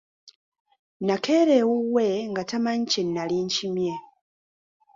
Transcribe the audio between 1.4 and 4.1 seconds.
ewuwe nga tamanyi kye nali nkimye.